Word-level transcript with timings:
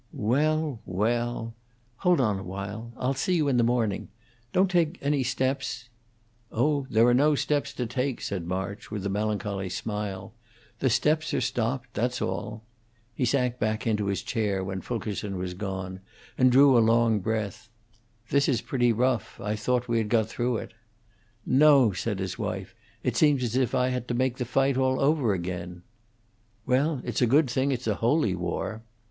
"Well, 0.13 0.79
well! 0.83 1.53
Hold 1.97 2.19
on 2.19 2.39
awhile! 2.39 2.91
I'll 2.97 3.13
see 3.13 3.35
you 3.35 3.47
in 3.47 3.57
the 3.57 3.63
morning. 3.63 4.09
Don't 4.51 4.71
take 4.71 4.97
any 4.99 5.21
steps" 5.21 5.89
"Oh, 6.51 6.87
there 6.89 7.05
are 7.05 7.13
no 7.13 7.35
steps 7.35 7.71
to 7.73 7.85
take," 7.85 8.19
said 8.19 8.47
March, 8.47 8.89
with 8.89 9.05
a 9.05 9.09
melancholy 9.11 9.69
smile. 9.69 10.33
"The 10.79 10.89
steps 10.89 11.35
are 11.35 11.39
stopped; 11.39 11.93
that's 11.93 12.19
all." 12.19 12.63
He 13.13 13.25
sank 13.25 13.59
back 13.59 13.85
into 13.85 14.07
his 14.07 14.23
chair 14.23 14.63
when 14.63 14.81
Fulkerson 14.81 15.37
was 15.37 15.53
gone 15.53 15.99
and 16.35 16.51
drew 16.51 16.75
a 16.75 16.79
long 16.79 17.19
breath. 17.19 17.69
"This 18.31 18.49
is 18.49 18.59
pretty 18.59 18.91
rough. 18.91 19.39
I 19.39 19.55
thought 19.55 19.87
we 19.87 19.99
had 19.99 20.09
got 20.09 20.27
through 20.27 20.57
it." 20.57 20.73
"No," 21.45 21.91
said 21.91 22.17
his 22.17 22.39
wife. 22.39 22.73
"It 23.03 23.15
seems 23.15 23.43
as 23.43 23.55
if 23.55 23.75
I 23.75 23.89
had 23.89 24.07
to 24.07 24.15
make 24.15 24.37
the 24.37 24.45
fight 24.45 24.77
all 24.77 24.99
over 24.99 25.31
again." 25.35 25.83
"Well, 26.65 27.01
it's 27.03 27.21
a 27.21 27.27
good 27.27 27.47
thing 27.47 27.71
it's 27.71 27.85
a 27.85 27.93
holy 28.01 28.33
war." 28.33 28.81